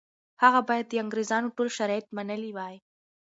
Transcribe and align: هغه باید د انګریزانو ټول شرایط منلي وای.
هغه 0.43 0.59
باید 0.69 0.85
د 0.89 0.93
انګریزانو 1.03 1.53
ټول 1.55 1.67
شرایط 1.77 2.05
منلي 2.17 2.51
وای. 2.53 2.75